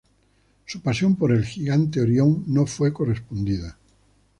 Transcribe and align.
Su 0.65 0.81
pasión 0.81 1.15
por 1.15 1.31
el 1.31 1.45
gigante 1.45 2.01
Orión 2.01 2.43
no 2.47 2.65
fue 2.65 2.91
correspondida. 2.91 3.77